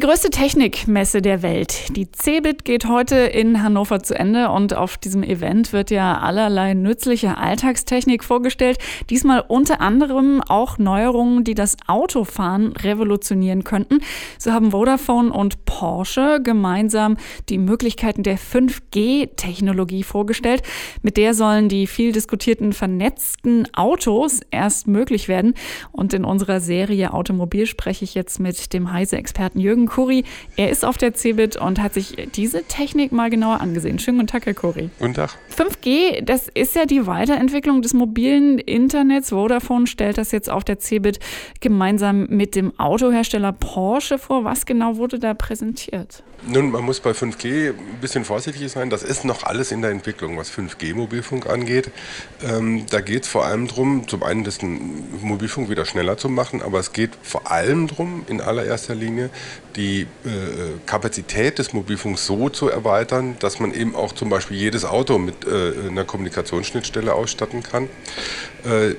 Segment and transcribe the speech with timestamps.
[0.00, 4.96] Die größte Technikmesse der Welt, die CeBIT, geht heute in Hannover zu Ende und auf
[4.96, 8.78] diesem Event wird ja allerlei nützliche Alltagstechnik vorgestellt.
[9.10, 13.98] Diesmal unter anderem auch Neuerungen, die das Autofahren revolutionieren könnten.
[14.38, 17.18] So haben Vodafone und Porsche gemeinsam
[17.50, 20.62] die Möglichkeiten der 5G-Technologie vorgestellt.
[21.02, 25.52] Mit der sollen die viel diskutierten vernetzten Autos erst möglich werden.
[25.92, 30.24] Und in unserer Serie Automobil spreche ich jetzt mit dem Heise-Experten Jürgen Kuri.
[30.56, 33.98] Er ist auf der CeBIT und hat sich diese Technik mal genauer angesehen.
[33.98, 34.90] Schönen guten Tag, Herr Kuri.
[34.98, 35.36] Guten Tag.
[35.56, 39.30] 5G, das ist ja die Weiterentwicklung des mobilen Internets.
[39.30, 41.18] Vodafone stellt das jetzt auf der CeBIT
[41.60, 44.44] gemeinsam mit dem Autohersteller Porsche vor.
[44.44, 46.22] Was genau wurde da präsentiert?
[46.46, 48.88] Nun, man muss bei 5G ein bisschen vorsichtig sein.
[48.88, 51.90] Das ist noch alles in der Entwicklung, was 5G-Mobilfunk angeht.
[52.42, 56.62] Ähm, da geht es vor allem darum, zum einen den Mobilfunk wieder schneller zu machen,
[56.62, 59.28] aber es geht vor allem darum, in allererster Linie,
[59.76, 60.06] die äh,
[60.86, 65.46] Kapazität des Mobilfunks so zu erweitern, dass man eben auch zum Beispiel jedes Auto mit
[65.46, 67.88] äh, einer Kommunikationsschnittstelle ausstatten kann.
[68.64, 68.94] Äh,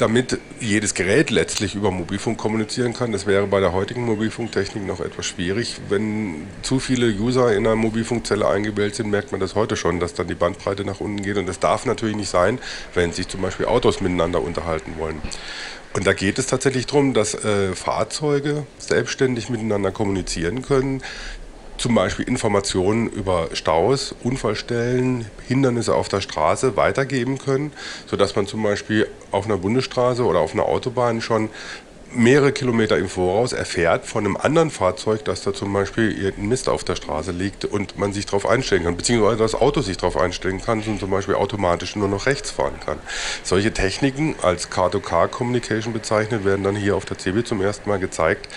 [0.00, 3.12] damit jedes Gerät letztlich über Mobilfunk kommunizieren kann.
[3.12, 5.80] Das wäre bei der heutigen Mobilfunktechnik noch etwas schwierig.
[5.88, 10.14] Wenn zu viele User in einer Mobilfunkzelle eingebildet sind, merkt man das heute schon, dass
[10.14, 11.36] dann die Bandbreite nach unten geht.
[11.36, 12.58] Und das darf natürlich nicht sein,
[12.94, 15.20] wenn sich zum Beispiel Autos miteinander unterhalten wollen.
[15.94, 21.02] Und da geht es tatsächlich darum, dass äh, Fahrzeuge selbstständig miteinander kommunizieren können,
[21.78, 27.72] zum Beispiel Informationen über Staus, Unfallstellen, Hindernisse auf der Straße weitergeben können,
[28.06, 31.50] sodass man zum Beispiel auf einer Bundesstraße oder auf einer Autobahn schon
[32.12, 36.84] mehrere Kilometer im Voraus erfährt von einem anderen Fahrzeug, dass da zum Beispiel Mist auf
[36.84, 40.60] der Straße liegt und man sich darauf einstellen kann, beziehungsweise das Auto sich darauf einstellen
[40.60, 42.98] kann und zum Beispiel automatisch nur noch rechts fahren kann.
[43.42, 48.48] Solche Techniken als Car-to-Car-Communication bezeichnet werden dann hier auf der CB zum ersten Mal gezeigt,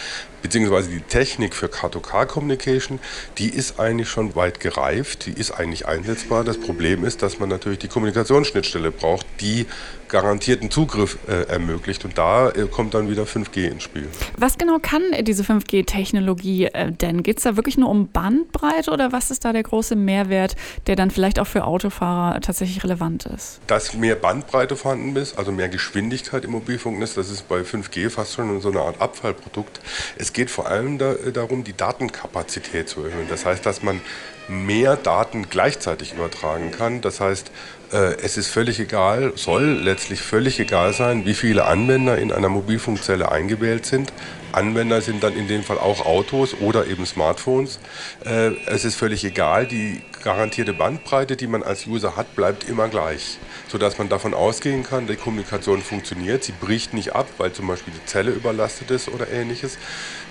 [0.41, 2.99] beziehungsweise die Technik für Car-to-Car-Communication,
[3.37, 6.43] die ist eigentlich schon weit gereift, die ist eigentlich einsetzbar.
[6.43, 9.65] Das Problem ist, dass man natürlich die Kommunikationsschnittstelle braucht, die
[10.07, 12.03] garantierten Zugriff äh, ermöglicht.
[12.03, 14.07] Und da äh, kommt dann wieder 5G ins Spiel.
[14.37, 17.23] Was genau kann diese 5G-Technologie äh, denn?
[17.23, 20.55] Geht es da wirklich nur um Bandbreite oder was ist da der große Mehrwert,
[20.87, 23.59] der dann vielleicht auch für Autofahrer tatsächlich relevant ist?
[23.67, 28.09] Dass mehr Bandbreite vorhanden ist, also mehr Geschwindigkeit im Mobilfunk ist, das ist bei 5G
[28.09, 29.79] fast schon so eine Art Abfallprodukt.
[30.17, 33.27] Es geht vor allem da, äh, darum, die Datenkapazität zu erhöhen.
[33.29, 34.01] Das heißt, dass man
[34.49, 37.01] mehr Daten gleichzeitig übertragen kann.
[37.01, 37.51] Das heißt,
[37.91, 43.31] es ist völlig egal, soll letztlich völlig egal sein, wie viele Anwender in einer Mobilfunkzelle
[43.31, 44.13] eingewählt sind.
[44.51, 47.79] Anwender sind dann in dem Fall auch Autos oder eben Smartphones.
[48.25, 52.89] Äh, es ist völlig egal, die garantierte Bandbreite, die man als User hat, bleibt immer
[52.89, 53.37] gleich,
[53.69, 57.93] sodass man davon ausgehen kann, die Kommunikation funktioniert, sie bricht nicht ab, weil zum Beispiel
[57.93, 59.77] die Zelle überlastet ist oder ähnliches.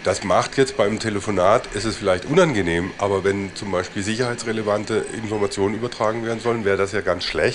[0.05, 5.75] Das macht jetzt beim Telefonat, ist es vielleicht unangenehm, aber wenn zum Beispiel sicherheitsrelevante Informationen
[5.75, 7.48] übertragen werden sollen, wäre das ja ganz schlecht.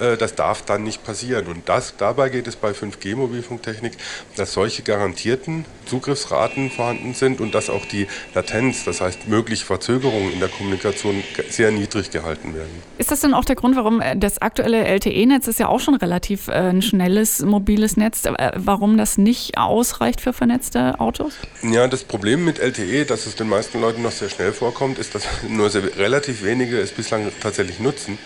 [0.00, 1.46] Äh, das darf dann nicht passieren.
[1.46, 3.92] Und das, dabei geht es bei 5G-Mobilfunktechnik,
[4.36, 10.32] dass solche garantierten Zugriffsraten vorhanden sind und dass auch die Latenz, das heißt mögliche Verzögerungen
[10.32, 12.70] in der Kommunikation sehr niedrig gehalten werden.
[12.96, 15.94] Ist das denn auch der Grund, warum äh, das aktuelle LTE-Netz ist ja auch schon
[15.94, 21.34] relativ äh, ein schnelles mobiles Netz, äh, warum das nicht ausreicht für vernetzte Autos?
[21.62, 25.14] Ja, das Problem mit LTE, dass es den meisten Leuten noch sehr schnell vorkommt, ist,
[25.14, 28.16] dass nur sehr, relativ wenige es bislang tatsächlich nutzen.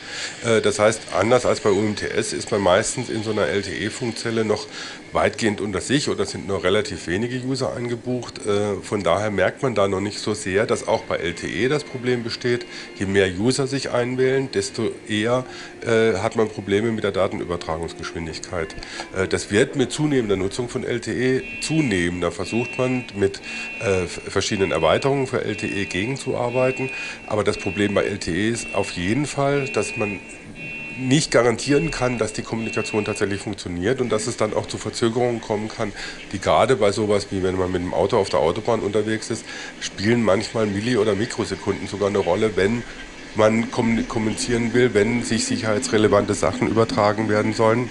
[0.62, 4.66] Das heißt, anders als bei UMTS ist man meistens in so einer LTE-Funkzelle noch
[5.16, 8.44] weitgehend unter sich oder sind nur relativ wenige User eingebucht.
[8.46, 11.84] Äh, von daher merkt man da noch nicht so sehr, dass auch bei LTE das
[11.84, 12.66] Problem besteht.
[12.98, 15.44] Je mehr User sich einwählen, desto eher
[15.86, 18.74] äh, hat man Probleme mit der Datenübertragungsgeschwindigkeit.
[19.16, 22.20] Äh, das wird mit zunehmender Nutzung von LTE zunehmen.
[22.20, 23.40] Da versucht man mit
[24.28, 26.90] verschiedenen Erweiterungen für LTE gegenzuarbeiten.
[27.26, 30.20] Aber das Problem bei LTE ist auf jeden Fall, dass man
[30.98, 35.40] nicht garantieren kann, dass die Kommunikation tatsächlich funktioniert und dass es dann auch zu Verzögerungen
[35.40, 35.92] kommen kann,
[36.32, 39.44] die gerade bei sowas wie wenn man mit dem Auto auf der Autobahn unterwegs ist,
[39.80, 42.82] spielen manchmal Milli- oder Mikrosekunden sogar eine Rolle, wenn
[43.34, 47.90] man kommunizieren will, wenn sich sicherheitsrelevante Sachen übertragen werden sollen.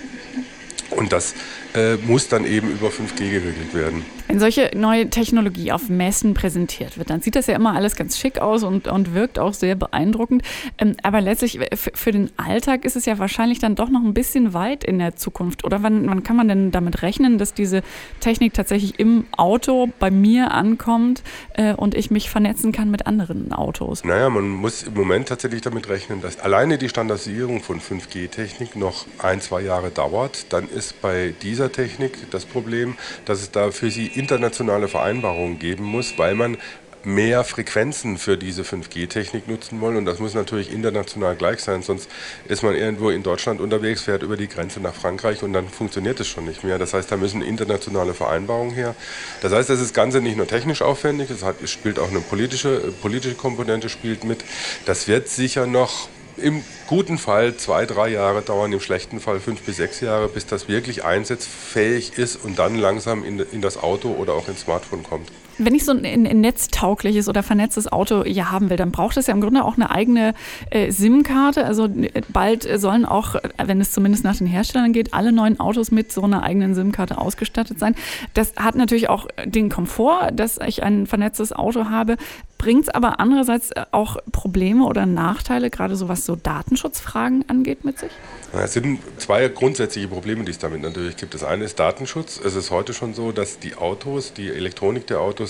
[0.90, 1.36] Und das
[1.74, 4.06] äh, muss dann eben über 5G geregelt werden.
[4.28, 8.18] Wenn solche neue Technologie auf Messen präsentiert wird, dann sieht das ja immer alles ganz
[8.18, 10.42] schick aus und, und wirkt auch sehr beeindruckend.
[10.80, 14.54] Ähm, aber letztlich für den Alltag ist es ja wahrscheinlich dann doch noch ein bisschen
[14.54, 15.64] weit in der Zukunft.
[15.64, 17.84] Oder wann, wann kann man denn damit rechnen, dass diese
[18.20, 21.22] Technik tatsächlich im Auto bei mir ankommt
[21.54, 24.04] äh, und ich mich vernetzen kann mit anderen Autos?
[24.04, 29.06] Naja, man muss im Moment tatsächlich damit rechnen, dass alleine die Standardisierung von 5G-Technik noch
[29.20, 30.52] ein, zwei Jahre dauert.
[30.52, 32.96] Dann ist bei dieser Technik das Problem,
[33.26, 36.58] dass es da für sie internationale Vereinbarungen geben muss, weil man
[37.06, 39.96] mehr Frequenzen für diese 5G-Technik nutzen wollen.
[39.96, 42.10] Und das muss natürlich international gleich sein, sonst
[42.48, 46.20] ist man irgendwo in Deutschland unterwegs, fährt über die Grenze nach Frankreich und dann funktioniert
[46.20, 46.80] es schon nicht mehr.
[46.80, 48.96] Das heißt, da müssen internationale Vereinbarungen her.
[49.42, 52.94] Das heißt, das Ganze nicht nur technisch aufwendig, es, hat, es spielt auch eine politische,
[53.02, 54.44] politische Komponente spielt mit.
[54.86, 59.62] Das wird sicher noch im guten Fall zwei, drei Jahre dauern, im schlechten Fall fünf
[59.62, 64.10] bis sechs Jahre, bis das wirklich einsatzfähig ist und dann langsam in, in das Auto
[64.10, 65.32] oder auch ins Smartphone kommt.
[65.58, 69.28] Wenn ich so ein, ein netztaugliches oder vernetztes Auto ja haben will, dann braucht es
[69.28, 70.34] ja im Grunde auch eine eigene
[70.70, 71.66] äh, SIM-Karte.
[71.66, 75.92] Also äh, bald sollen auch, wenn es zumindest nach den Herstellern geht, alle neuen Autos
[75.92, 77.96] mit so einer eigenen SIM-Karte ausgestattet sein.
[78.34, 82.18] Das hat natürlich auch den Komfort, dass ich ein vernetztes Auto habe,
[82.58, 88.00] bringt es aber andererseits auch Probleme oder Nachteile, gerade so was so Datenschutzfragen angeht, mit
[88.00, 88.12] sich?
[88.54, 91.34] Es sind zwei grundsätzliche Probleme, die es damit natürlich gibt.
[91.34, 92.40] Das eine ist Datenschutz.
[92.44, 95.45] Es ist heute schon so, dass die Autos, die Elektronik der Autos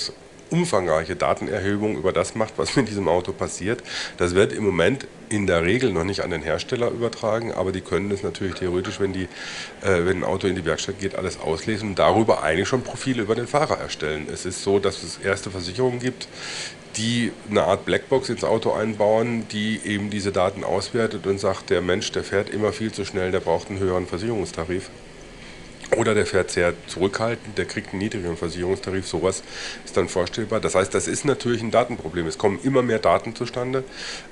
[0.49, 3.83] umfangreiche Datenerhebung über das macht, was mit diesem Auto passiert.
[4.17, 7.81] Das wird im Moment in der Regel noch nicht an den Hersteller übertragen, aber die
[7.81, 9.23] können es natürlich theoretisch, wenn, die,
[9.81, 13.23] äh, wenn ein Auto in die Werkstatt geht, alles auslesen und darüber eigentlich schon Profile
[13.23, 14.27] über den Fahrer erstellen.
[14.31, 16.27] Es ist so, dass es erste Versicherungen gibt,
[16.95, 21.81] die eine Art Blackbox ins Auto einbauen, die eben diese Daten auswertet und sagt, der
[21.81, 24.89] Mensch, der fährt immer viel zu schnell, der braucht einen höheren Versicherungstarif.
[25.95, 29.07] Oder der fährt sehr zurückhaltend, der kriegt einen niedrigeren Versicherungstarif.
[29.07, 29.43] Sowas
[29.83, 30.59] ist dann vorstellbar.
[30.59, 32.27] Das heißt, das ist natürlich ein Datenproblem.
[32.27, 33.83] Es kommen immer mehr Daten zustande,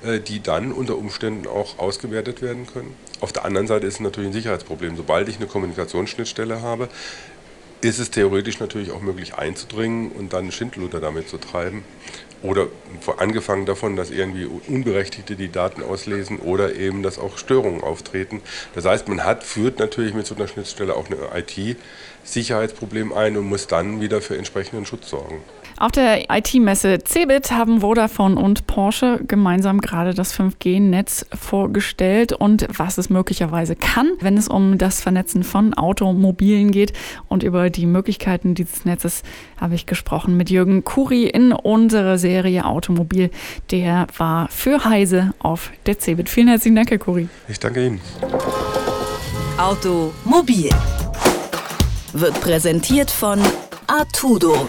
[0.04, 2.94] äh, die dann unter Umständen auch ausgewertet werden können.
[3.20, 4.96] Auf der anderen Seite ist es natürlich ein Sicherheitsproblem.
[4.96, 6.88] Sobald ich eine Kommunikationsschnittstelle habe,
[7.84, 11.84] ist es theoretisch natürlich auch möglich einzudringen und dann Schindluder damit zu treiben.
[12.44, 12.68] Oder
[13.16, 18.42] angefangen davon, dass irgendwie Unberechtigte die Daten auslesen oder eben, dass auch Störungen auftreten.
[18.74, 23.46] Das heißt, man hat, führt natürlich mit so einer Schnittstelle auch ein IT-Sicherheitsproblem ein und
[23.46, 25.40] muss dann wieder für entsprechenden Schutz sorgen.
[25.76, 32.96] Auf der IT-Messe CeBIT haben Vodafone und Porsche gemeinsam gerade das 5G-Netz vorgestellt und was
[32.96, 36.92] es möglicherweise kann, wenn es um das Vernetzen von Automobilen geht.
[37.28, 39.24] Und über die Möglichkeiten dieses Netzes
[39.60, 43.30] habe ich gesprochen mit Jürgen Kuri in unserer Serie Automobil.
[43.72, 46.28] Der war für Heise auf der CeBIT.
[46.28, 47.28] Vielen herzlichen Dank, Herr Kuri.
[47.48, 48.00] Ich danke Ihnen.
[49.58, 50.70] Automobil
[52.12, 53.40] wird präsentiert von
[53.88, 54.68] Artudo